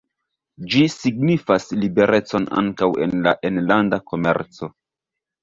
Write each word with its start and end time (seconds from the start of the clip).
Ĝi 0.75 0.79
signifas 0.93 1.67
liberecon 1.81 2.49
ankaŭ 2.63 2.89
en 3.07 3.15
la 3.29 3.35
enlanda 3.51 4.01
komerco. 4.09 4.73